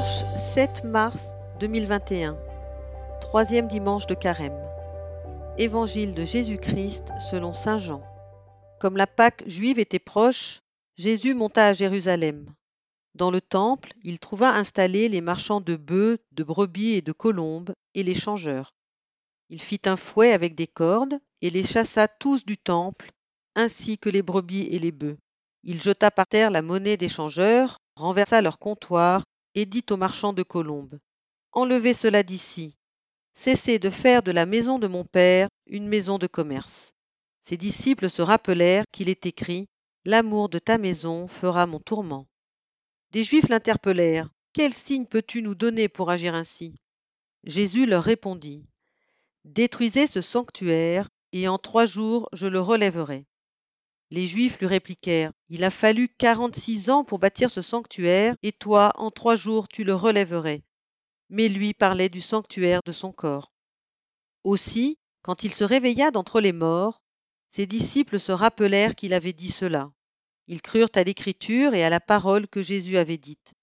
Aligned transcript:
Dimanche 0.00 0.24
7 0.54 0.84
mars 0.84 1.32
2021, 1.58 2.34
troisième 3.20 3.68
dimanche 3.68 4.06
de 4.06 4.14
Carême. 4.14 4.58
Évangile 5.58 6.14
de 6.14 6.24
Jésus-Christ 6.24 7.12
selon 7.30 7.52
Saint 7.52 7.76
Jean. 7.76 8.02
Comme 8.80 8.96
la 8.96 9.06
Pâque 9.06 9.42
juive 9.46 9.78
était 9.78 9.98
proche, 9.98 10.60
Jésus 10.96 11.34
monta 11.34 11.66
à 11.66 11.72
Jérusalem. 11.74 12.46
Dans 13.14 13.30
le 13.30 13.42
temple, 13.42 13.92
il 14.02 14.18
trouva 14.20 14.54
installés 14.54 15.10
les 15.10 15.20
marchands 15.20 15.60
de 15.60 15.76
bœufs, 15.76 16.16
de 16.32 16.44
brebis 16.44 16.94
et 16.94 17.02
de 17.02 17.12
colombes, 17.12 17.74
et 17.92 18.02
les 18.02 18.14
changeurs. 18.14 18.72
Il 19.50 19.60
fit 19.60 19.82
un 19.84 19.96
fouet 19.96 20.32
avec 20.32 20.54
des 20.54 20.66
cordes, 20.66 21.18
et 21.42 21.50
les 21.50 21.64
chassa 21.64 22.08
tous 22.08 22.46
du 22.46 22.56
temple, 22.56 23.10
ainsi 23.54 23.98
que 23.98 24.08
les 24.08 24.22
brebis 24.22 24.66
et 24.70 24.78
les 24.78 24.92
bœufs. 24.92 25.18
Il 25.62 25.82
jeta 25.82 26.10
par 26.10 26.26
terre 26.26 26.50
la 26.50 26.62
monnaie 26.62 26.96
des 26.96 27.08
changeurs, 27.08 27.76
renversa 27.96 28.40
leur 28.40 28.58
comptoir, 28.58 29.24
et 29.54 29.66
dit 29.66 29.84
aux 29.90 29.96
marchands 29.96 30.32
de 30.32 30.42
colombes 30.42 30.98
Enlevez 31.52 31.94
cela 31.94 32.22
d'ici. 32.22 32.76
Cessez 33.34 33.78
de 33.78 33.90
faire 33.90 34.22
de 34.22 34.30
la 34.30 34.46
maison 34.46 34.78
de 34.78 34.86
mon 34.86 35.04
Père 35.04 35.48
une 35.66 35.88
maison 35.88 36.18
de 36.18 36.26
commerce. 36.26 36.92
Ses 37.42 37.56
disciples 37.56 38.10
se 38.10 38.22
rappelèrent 38.22 38.84
qu'il 38.92 39.08
est 39.08 39.26
écrit 39.26 39.68
L'amour 40.04 40.48
de 40.48 40.58
ta 40.58 40.78
maison 40.78 41.26
fera 41.26 41.66
mon 41.66 41.78
tourment. 41.78 42.26
Des 43.12 43.24
Juifs 43.24 43.48
l'interpellèrent 43.48 44.30
Quel 44.52 44.72
signe 44.72 45.06
peux-tu 45.06 45.42
nous 45.42 45.54
donner 45.54 45.88
pour 45.88 46.10
agir 46.10 46.34
ainsi? 46.34 46.80
Jésus 47.44 47.86
leur 47.86 48.04
répondit 48.04 48.66
Détruisez 49.44 50.06
ce 50.06 50.20
sanctuaire, 50.20 51.08
et 51.32 51.48
en 51.48 51.58
trois 51.58 51.86
jours 51.86 52.28
je 52.32 52.46
le 52.46 52.60
relèverai. 52.60 53.26
Les 54.12 54.26
Juifs 54.26 54.58
lui 54.58 54.66
répliquèrent 54.66 55.32
Il 55.48 55.62
a 55.62 55.70
fallu 55.70 56.08
quarante-six 56.08 56.90
ans 56.90 57.04
pour 57.04 57.20
bâtir 57.20 57.48
ce 57.50 57.62
sanctuaire, 57.62 58.34
et 58.42 58.52
toi, 58.52 58.92
en 58.96 59.10
trois 59.10 59.36
jours, 59.36 59.68
tu 59.68 59.84
le 59.84 59.94
relèverais. 59.94 60.62
Mais 61.28 61.48
lui 61.48 61.74
parlait 61.74 62.08
du 62.08 62.20
sanctuaire 62.20 62.80
de 62.84 62.92
son 62.92 63.12
corps. 63.12 63.52
Aussi, 64.42 64.98
quand 65.22 65.44
il 65.44 65.52
se 65.52 65.62
réveilla 65.62 66.10
d'entre 66.10 66.40
les 66.40 66.52
morts, 66.52 67.02
ses 67.50 67.66
disciples 67.66 68.18
se 68.18 68.32
rappelèrent 68.32 68.96
qu'il 68.96 69.12
avait 69.12 69.32
dit 69.32 69.50
cela. 69.50 69.92
Ils 70.48 70.62
crurent 70.62 70.90
à 70.94 71.04
l'écriture 71.04 71.74
et 71.74 71.84
à 71.84 71.90
la 71.90 72.00
parole 72.00 72.48
que 72.48 72.62
Jésus 72.62 72.96
avait 72.96 73.18
dite. 73.18 73.54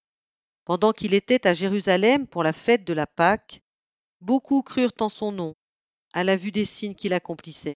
Pendant 0.64 0.94
qu'il 0.94 1.14
était 1.14 1.46
à 1.46 1.54
Jérusalem 1.54 2.28
pour 2.28 2.44
la 2.44 2.54
fête 2.54 2.86
de 2.86 2.94
la 2.94 3.08
Pâque, 3.08 3.62
beaucoup 4.22 4.62
crurent 4.62 4.92
en 5.00 5.10
son 5.10 5.34
nom, 5.34 5.56
à 6.14 6.24
la 6.24 6.38
vue 6.38 6.52
des 6.52 6.66
signes 6.66 6.96
qu'il 6.96 7.14
accomplissait. 7.14 7.76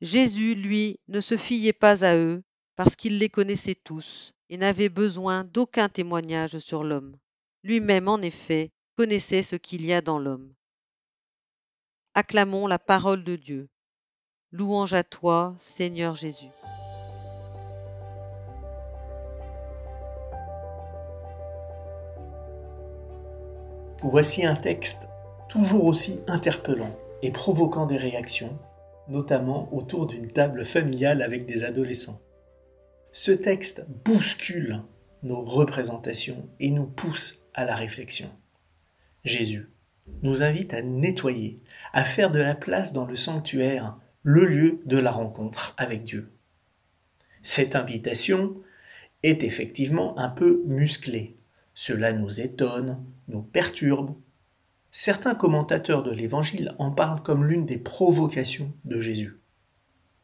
Jésus, 0.00 0.54
lui, 0.54 0.98
ne 1.08 1.20
se 1.20 1.36
fiait 1.36 1.74
pas 1.74 2.04
à 2.04 2.16
eux, 2.16 2.42
parce 2.74 2.96
qu'il 2.96 3.18
les 3.18 3.28
connaissait 3.28 3.74
tous, 3.74 4.32
et 4.48 4.56
n'avait 4.56 4.88
besoin 4.88 5.44
d'aucun 5.44 5.90
témoignage 5.90 6.58
sur 6.58 6.84
l'homme. 6.84 7.16
Lui-même, 7.62 8.08
en 8.08 8.18
effet, 8.22 8.70
connaissait 8.96 9.42
ce 9.42 9.56
qu'il 9.56 9.84
y 9.84 9.92
a 9.92 10.00
dans 10.00 10.18
l'homme. 10.18 10.54
Acclamons 12.14 12.66
la 12.66 12.78
parole 12.78 13.24
de 13.24 13.36
Dieu. 13.36 13.68
Louange 14.52 14.94
à 14.94 15.04
toi, 15.04 15.54
Seigneur 15.58 16.14
Jésus. 16.14 16.48
Voici 24.02 24.46
un 24.46 24.56
texte 24.56 25.08
toujours 25.50 25.84
aussi 25.84 26.20
interpellant 26.26 26.96
et 27.20 27.30
provoquant 27.30 27.84
des 27.84 27.98
réactions 27.98 28.58
notamment 29.10 29.72
autour 29.74 30.06
d'une 30.06 30.28
table 30.28 30.64
familiale 30.64 31.22
avec 31.22 31.46
des 31.46 31.64
adolescents. 31.64 32.20
Ce 33.12 33.32
texte 33.32 33.86
bouscule 34.04 34.82
nos 35.22 35.42
représentations 35.42 36.48
et 36.60 36.70
nous 36.70 36.86
pousse 36.86 37.46
à 37.54 37.64
la 37.64 37.74
réflexion. 37.74 38.30
Jésus 39.24 39.68
nous 40.22 40.42
invite 40.42 40.74
à 40.74 40.82
nettoyer, 40.82 41.60
à 41.92 42.04
faire 42.04 42.30
de 42.30 42.38
la 42.38 42.54
place 42.54 42.92
dans 42.92 43.04
le 43.04 43.16
sanctuaire 43.16 43.98
le 44.22 44.44
lieu 44.44 44.80
de 44.86 44.96
la 44.96 45.10
rencontre 45.10 45.74
avec 45.76 46.02
Dieu. 46.02 46.30
Cette 47.42 47.74
invitation 47.74 48.56
est 49.22 49.42
effectivement 49.42 50.18
un 50.18 50.28
peu 50.28 50.62
musclée. 50.66 51.36
Cela 51.74 52.12
nous 52.12 52.40
étonne, 52.40 53.04
nous 53.28 53.42
perturbe, 53.42 54.14
Certains 54.92 55.36
commentateurs 55.36 56.02
de 56.02 56.10
l'Évangile 56.10 56.74
en 56.78 56.90
parlent 56.90 57.22
comme 57.22 57.44
l'une 57.44 57.64
des 57.64 57.78
provocations 57.78 58.72
de 58.84 58.98
Jésus. 58.98 59.38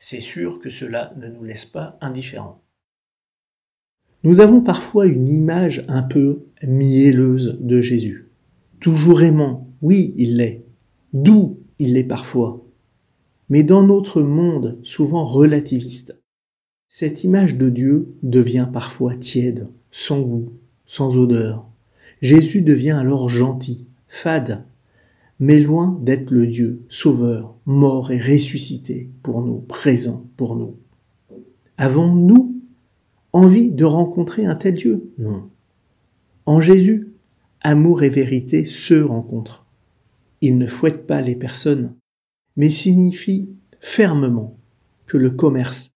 C'est 0.00 0.20
sûr 0.20 0.58
que 0.58 0.70
cela 0.70 1.14
ne 1.16 1.28
nous 1.28 1.44
laisse 1.44 1.66
pas 1.66 1.96
indifférents. 2.00 2.60
Nous 4.24 4.40
avons 4.40 4.60
parfois 4.60 5.06
une 5.06 5.28
image 5.28 5.84
un 5.86 6.02
peu 6.02 6.46
mielleuse 6.64 7.58
de 7.60 7.80
Jésus. 7.80 8.28
Toujours 8.80 9.22
aimant, 9.22 9.70
oui, 9.82 10.14
il 10.16 10.38
l'est. 10.38 10.64
Doux, 11.12 11.60
il 11.78 11.92
l'est 11.92 12.02
parfois. 12.02 12.66
Mais 13.48 13.62
dans 13.62 13.84
notre 13.84 14.20
monde 14.20 14.80
souvent 14.82 15.24
relativiste, 15.24 16.20
cette 16.88 17.22
image 17.22 17.56
de 17.56 17.70
Dieu 17.70 18.16
devient 18.24 18.68
parfois 18.72 19.14
tiède, 19.14 19.68
sans 19.92 20.22
goût, 20.22 20.52
sans 20.86 21.16
odeur. 21.18 21.68
Jésus 22.20 22.62
devient 22.62 22.92
alors 22.92 23.28
gentil, 23.28 23.90
fade, 24.08 24.64
mais 25.38 25.60
loin 25.60 25.98
d'être 26.02 26.30
le 26.30 26.46
Dieu 26.46 26.84
sauveur, 26.88 27.56
mort 27.66 28.10
et 28.10 28.18
ressuscité 28.18 29.10
pour 29.22 29.42
nous, 29.42 29.58
présent 29.58 30.26
pour 30.36 30.56
nous. 30.56 30.78
Avons-nous 31.76 32.62
envie 33.32 33.70
de 33.70 33.84
rencontrer 33.84 34.46
un 34.46 34.54
tel 34.54 34.74
Dieu? 34.74 35.12
Non. 35.18 35.50
En 36.46 36.60
Jésus, 36.60 37.12
amour 37.60 38.02
et 38.02 38.08
vérité 38.08 38.64
se 38.64 38.94
rencontrent. 38.94 39.66
Il 40.40 40.58
ne 40.58 40.66
fouette 40.66 41.06
pas 41.06 41.20
les 41.20 41.36
personnes, 41.36 41.94
mais 42.56 42.70
signifie 42.70 43.50
fermement 43.80 44.58
que 45.06 45.16
le 45.16 45.30
commerce 45.30 45.90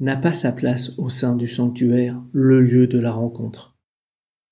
n'a 0.00 0.16
pas 0.16 0.32
sa 0.32 0.52
place 0.52 0.98
au 0.98 1.08
sein 1.08 1.36
du 1.36 1.48
sanctuaire, 1.48 2.22
le 2.32 2.60
lieu 2.60 2.86
de 2.86 2.98
la 2.98 3.12
rencontre. 3.12 3.76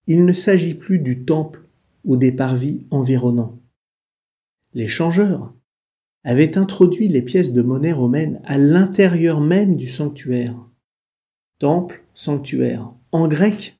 Il 0.06 0.24
ne 0.24 0.32
s'agit 0.32 0.74
plus 0.74 0.98
du 0.98 1.24
temple 1.24 1.65
ou 2.06 2.16
des 2.16 2.32
parvis 2.32 2.86
environnants. 2.90 3.60
Les 4.72 4.88
changeurs 4.88 5.52
avaient 6.24 6.56
introduit 6.56 7.08
les 7.08 7.22
pièces 7.22 7.52
de 7.52 7.62
monnaie 7.62 7.92
romaine 7.92 8.40
à 8.44 8.56
l'intérieur 8.58 9.40
même 9.40 9.76
du 9.76 9.88
sanctuaire. 9.88 10.56
Temple, 11.58 12.04
sanctuaire. 12.14 12.92
En 13.12 13.28
grec, 13.28 13.78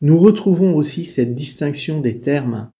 nous 0.00 0.18
retrouvons 0.18 0.74
aussi 0.74 1.04
cette 1.04 1.34
distinction 1.34 2.00
des 2.00 2.20
termes. 2.20 2.70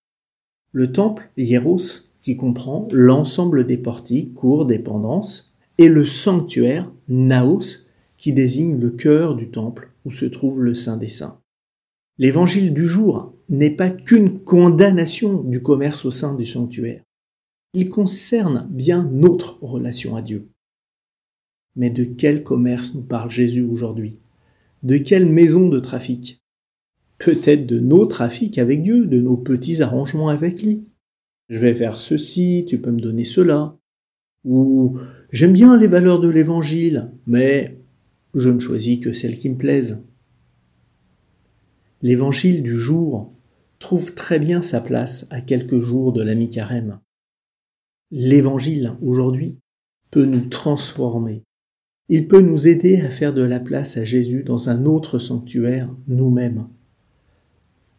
Le 0.73 0.93
temple, 0.93 1.31
hieros, 1.37 2.05
qui 2.21 2.37
comprend 2.37 2.89
l'ensemble 2.93 3.67
des 3.67 3.79
portiques, 3.79 4.35
cours, 4.35 4.67
dépendances, 4.67 5.57
et 5.79 5.89
le 5.89 6.05
sanctuaire, 6.05 6.93
naos, 7.09 7.87
qui 8.17 8.33
désigne 8.33 8.79
le 8.79 8.91
cœur 8.91 9.35
du 9.35 9.51
temple 9.51 9.93
où 10.05 10.11
se 10.11 10.27
trouve 10.27 10.63
le 10.63 10.75
Saint 10.75 10.97
des 10.97 11.09
Saints. 11.09 11.41
L'évangile 12.19 12.75
du 12.75 12.87
jour 12.87 13.35
n'est 13.51 13.75
pas 13.75 13.91
qu'une 13.91 14.39
condamnation 14.39 15.43
du 15.43 15.61
commerce 15.61 16.05
au 16.05 16.11
sein 16.11 16.35
du 16.35 16.47
sanctuaire. 16.47 17.03
Il 17.75 17.89
concerne 17.89 18.69
bien 18.71 19.09
notre 19.13 19.63
relation 19.63 20.17
à 20.17 20.23
Dieu. 20.23 20.49
Mais 21.77 21.91
de 21.91 22.05
quel 22.05 22.43
commerce 22.43 22.95
nous 22.95 23.03
parle 23.03 23.31
Jésus 23.31 23.63
aujourd'hui? 23.63 24.19
De 24.83 24.97
quelle 24.97 25.27
maison 25.27 25.69
de 25.69 25.79
trafic? 25.79 26.43
Peut-être 27.19 27.67
de 27.67 27.79
nos 27.81 28.07
trafics 28.07 28.59
avec 28.59 28.83
Dieu, 28.83 29.05
de 29.07 29.21
nos 29.21 29.37
petits 29.37 29.83
arrangements 29.83 30.29
avec 30.29 30.63
lui. 30.63 30.87
Je 31.49 31.59
vais 31.59 31.75
faire 31.75 31.99
ceci, 31.99 32.65
tu 32.67 32.81
peux 32.81 32.93
me 32.93 33.01
donner 33.01 33.25
cela. 33.25 33.77
Ou 34.45 34.99
j'aime 35.31 35.53
bien 35.53 35.77
les 35.77 35.87
valeurs 35.87 36.21
de 36.21 36.29
l'évangile, 36.29 37.13
mais 37.27 37.79
je 38.35 38.49
ne 38.49 38.59
choisis 38.59 39.01
que 39.01 39.13
celles 39.13 39.37
qui 39.37 39.51
me 39.51 39.59
plaisent. 39.59 40.03
L'évangile 42.03 42.63
du 42.63 42.79
jour 42.79 43.35
trouve 43.81 44.15
très 44.15 44.39
bien 44.39 44.63
sa 44.63 44.81
place 44.81 45.27
à 45.31 45.41
quelques 45.41 45.81
jours 45.81 46.13
de 46.13 46.23
la 46.23 46.37
mi-carême. 46.37 47.01
L'évangile 48.13 48.95
aujourd'hui 49.03 49.59
peut 50.13 50.25
nous 50.25 50.47
transformer. 50.47 51.43
Il 52.09 52.29
peut 52.29 52.41
nous 52.41 52.69
aider 52.69 53.01
à 53.01 53.11
faire 53.11 53.35
de 53.35 53.43
la 53.43 53.59
place 53.59 53.97
à 53.97 54.05
Jésus 54.05 54.45
dans 54.45 54.69
un 54.69 54.87
autre 54.87 55.19
sanctuaire, 55.19 55.93
nous-mêmes. 56.07 56.69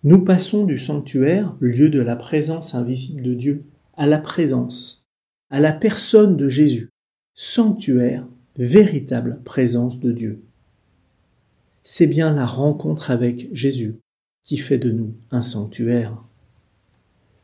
Nous 0.03 0.23
passons 0.23 0.65
du 0.65 0.77
sanctuaire, 0.77 1.57
lieu 1.59 1.89
de 1.89 2.01
la 2.01 2.15
présence 2.15 2.75
invisible 2.75 3.23
de 3.23 3.33
Dieu, 3.33 3.65
à 3.95 4.07
la 4.07 4.19
présence, 4.19 5.05
à 5.49 5.59
la 5.59 5.73
personne 5.73 6.37
de 6.37 6.47
Jésus, 6.47 6.89
sanctuaire, 7.35 8.25
véritable 8.55 9.41
présence 9.43 9.99
de 9.99 10.13
Dieu 10.13 10.41
c'est 11.83 12.07
bien 12.07 12.33
la 12.33 12.45
rencontre 12.45 13.11
avec 13.11 13.49
Jésus 13.53 13.95
qui 14.43 14.57
fait 14.57 14.77
de 14.77 14.91
nous 14.91 15.13
un 15.31 15.41
sanctuaire. 15.41 16.23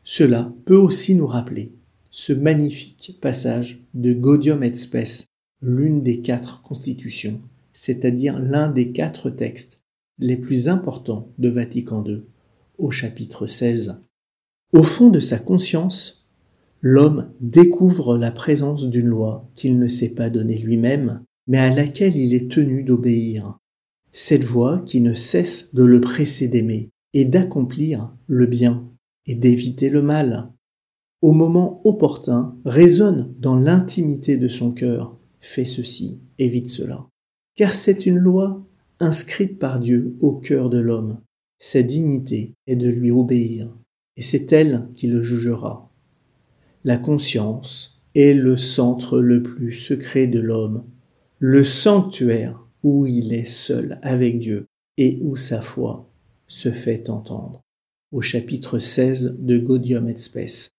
Cela 0.04 0.52
peut 0.64 0.76
aussi 0.76 1.14
nous 1.14 1.26
rappeler 1.26 1.72
ce 2.10 2.32
magnifique 2.32 3.18
passage 3.20 3.84
de 3.94 4.12
Gaudium 4.12 4.62
et 4.62 4.72
Spes, 4.74 5.26
l'une 5.60 6.02
des 6.02 6.20
quatre 6.20 6.62
constitutions, 6.62 7.40
c'est-à-dire 7.72 8.38
l'un 8.38 8.68
des 8.68 8.92
quatre 8.92 9.30
textes 9.30 9.80
les 10.18 10.36
plus 10.36 10.68
importants 10.68 11.28
de 11.38 11.48
Vatican 11.48 12.04
II, 12.04 12.22
au 12.78 12.90
chapitre 12.90 13.46
16. 13.46 13.96
Au 14.72 14.82
fond 14.82 15.10
de 15.10 15.20
sa 15.20 15.38
conscience, 15.38 16.26
l'homme 16.80 17.30
découvre 17.40 18.18
la 18.18 18.30
présence 18.30 18.88
d'une 18.88 19.06
loi 19.06 19.48
qu'il 19.54 19.78
ne 19.78 19.88
s'est 19.88 20.14
pas 20.14 20.30
donnée 20.30 20.58
lui-même, 20.58 21.22
mais 21.46 21.58
à 21.58 21.74
laquelle 21.74 22.16
il 22.16 22.34
est 22.34 22.50
tenu 22.50 22.82
d'obéir. 22.82 23.58
Cette 24.20 24.42
voie 24.42 24.80
qui 24.80 25.00
ne 25.00 25.14
cesse 25.14 25.76
de 25.76 25.84
le 25.84 26.00
presser 26.00 26.48
d'aimer 26.48 26.90
et 27.14 27.24
d'accomplir 27.24 28.12
le 28.26 28.46
bien 28.46 28.90
et 29.26 29.36
d'éviter 29.36 29.90
le 29.90 30.02
mal. 30.02 30.52
Au 31.22 31.30
moment 31.30 31.80
opportun, 31.84 32.56
résonne 32.64 33.32
dans 33.38 33.54
l'intimité 33.54 34.36
de 34.36 34.48
son 34.48 34.72
cœur, 34.72 35.16
fais 35.38 35.64
ceci, 35.64 36.18
évite 36.40 36.68
cela. 36.68 37.06
Car 37.54 37.76
c'est 37.76 38.06
une 38.06 38.18
loi 38.18 38.66
inscrite 38.98 39.56
par 39.56 39.78
Dieu 39.78 40.16
au 40.18 40.32
cœur 40.32 40.68
de 40.68 40.78
l'homme. 40.78 41.20
Sa 41.60 41.84
dignité 41.84 42.54
est 42.66 42.74
de 42.74 42.88
lui 42.88 43.12
obéir, 43.12 43.72
et 44.16 44.22
c'est 44.22 44.52
elle 44.52 44.88
qui 44.96 45.06
le 45.06 45.22
jugera. 45.22 45.92
La 46.82 46.98
conscience 46.98 48.02
est 48.16 48.34
le 48.34 48.56
centre 48.56 49.20
le 49.20 49.44
plus 49.44 49.72
secret 49.72 50.26
de 50.26 50.40
l'homme, 50.40 50.82
le 51.38 51.62
sanctuaire 51.62 52.67
où 52.88 53.04
il 53.04 53.34
est 53.34 53.44
seul 53.44 53.98
avec 54.02 54.38
Dieu 54.38 54.66
et 54.96 55.18
où 55.20 55.36
sa 55.36 55.60
foi 55.60 56.10
se 56.46 56.70
fait 56.70 57.10
entendre. 57.10 57.60
Au 58.12 58.22
chapitre 58.22 58.78
16 58.78 59.36
de 59.38 59.58
Gaudium 59.58 60.08
et 60.08 60.16
Spes. 60.16 60.70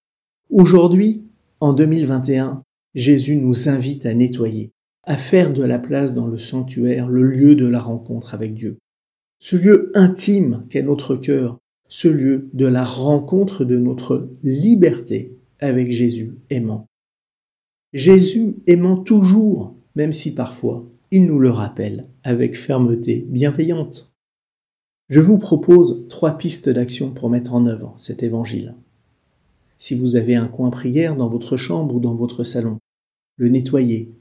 Aujourd'hui, 0.50 1.24
en 1.60 1.74
2021, 1.74 2.64
Jésus 2.96 3.36
nous 3.36 3.70
invite 3.70 4.08
à 4.08 4.16
nettoyer, 4.16 4.72
à 5.04 5.18
faire 5.18 5.54
de 5.54 5.62
la 5.62 5.78
place 5.78 6.12
dans 6.12 6.26
le 6.26 6.40
sanctuaire 6.40 7.08
le 7.08 7.24
lieu 7.24 7.54
de 7.54 7.68
la 7.68 7.80
rencontre 7.80 8.34
avec 8.34 8.56
Dieu. 8.56 8.80
Ce 9.38 9.56
lieu 9.56 9.92
intime 9.94 10.66
qu'est 10.72 10.82
notre 10.82 11.16
cœur, 11.16 11.60
ce 11.90 12.08
lieu 12.08 12.50
de 12.54 12.66
la 12.66 12.84
rencontre 12.84 13.66
de 13.66 13.78
notre 13.78 14.32
liberté 14.42 15.38
avec 15.60 15.92
Jésus 15.92 16.34
aimant. 16.50 16.88
Jésus 17.94 18.56
aimant 18.66 18.98
toujours, 18.98 19.76
même 19.94 20.12
si 20.12 20.34
parfois 20.34 20.90
il 21.12 21.26
nous 21.26 21.40
le 21.40 21.50
rappelle 21.50 22.08
avec 22.24 22.56
fermeté 22.56 23.26
bienveillante. 23.30 24.14
Je 25.10 25.20
vous 25.20 25.40
propose 25.40 26.06
trois 26.08 26.38
pistes 26.38 26.70
d'action 26.70 27.12
pour 27.12 27.32
mettre 27.32 27.56
en 27.56 27.66
œuvre 27.66 27.96
cet 27.98 28.22
évangile. 28.22 28.76
Si 29.80 29.96
vous 29.96 30.16
avez 30.16 30.36
un 30.36 30.48
coin 30.48 30.70
prière 30.70 31.16
dans 31.16 31.28
votre 31.28 31.58
chambre 31.58 31.96
ou 31.96 32.00
dans 32.00 32.14
votre 32.14 32.44
salon, 32.44 32.78
le 33.38 33.50
nettoyer, 33.50 34.12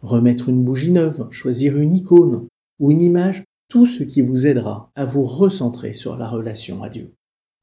remettre 0.00 0.48
une 0.48 0.64
bougie 0.64 0.90
neuve, 0.90 1.28
choisir 1.30 1.78
une 1.78 1.92
icône 1.92 2.48
ou 2.80 2.90
une 2.90 3.02
image, 3.02 3.44
tout 3.68 3.86
ce 3.86 4.02
qui 4.02 4.20
vous 4.20 4.48
aidera 4.48 4.90
à 4.96 5.04
vous 5.04 5.24
recentrer 5.24 5.94
sur 5.94 6.16
la 6.16 6.28
relation 6.28 6.82
à 6.82 6.88
Dieu. 6.88 7.12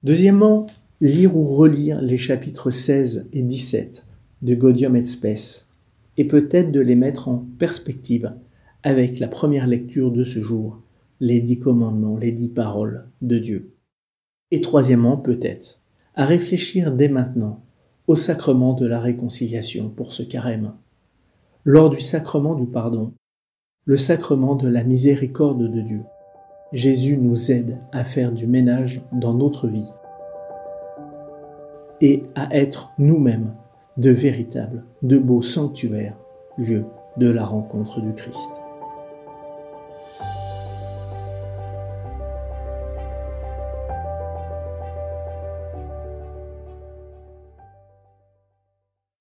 Deuxièmement, 0.04 0.68
lire 1.02 1.36
ou 1.36 1.44
relire 1.44 2.02
les 2.02 2.18
chapitres 2.18 2.72
16 2.72 3.28
et 3.34 3.42
17 3.42 4.06
de 4.42 4.56
Gaudium 4.56 4.96
et 4.96 5.04
Spes, 5.04 5.68
et 6.16 6.24
peut-être 6.24 6.72
de 6.72 6.80
les 6.80 6.96
mettre 6.96 7.28
en 7.28 7.46
perspective 7.58 8.32
avec 8.84 9.20
la 9.20 9.28
première 9.28 9.68
lecture 9.68 10.12
de 10.12 10.24
ce 10.24 10.42
jour, 10.42 10.82
les 11.20 11.42
dix 11.42 11.60
commandements, 11.60 12.18
les 12.18 12.32
dix 12.32 12.50
paroles 12.50 13.10
de 13.22 13.38
Dieu. 13.38 13.76
Et 14.52 14.62
troisièmement, 14.62 15.18
peut-être, 15.18 15.82
à 16.16 16.26
réfléchir 16.26 16.94
dès 16.94 17.10
maintenant 17.10 17.64
au 18.08 18.16
sacrement 18.16 18.74
de 18.74 18.86
la 18.86 19.00
réconciliation 19.00 19.90
pour 19.90 20.14
ce 20.14 20.24
carême, 20.24 20.74
lors 21.66 21.90
du 21.90 22.00
sacrement 22.00 22.56
du 22.56 22.66
pardon, 22.66 23.14
le 23.86 23.98
sacrement 23.98 24.56
de 24.56 24.68
la 24.68 24.84
miséricorde 24.84 25.70
de 25.70 25.82
Dieu. 25.82 26.04
Jésus 26.72 27.18
nous 27.18 27.52
aide 27.52 27.80
à 27.92 28.04
faire 28.04 28.32
du 28.32 28.48
ménage 28.48 29.02
dans 29.12 29.34
notre 29.34 29.68
vie 29.68 29.90
et 32.02 32.24
à 32.36 32.56
être 32.56 32.92
nous-mêmes 32.98 33.54
de 33.98 34.12
véritables, 34.12 34.86
de 35.02 35.18
beaux 35.18 35.42
sanctuaires, 35.42 36.18
lieux 36.58 36.86
de 37.18 37.30
la 37.30 37.44
rencontre 37.44 38.02
du 38.02 38.14
Christ. 38.14 38.62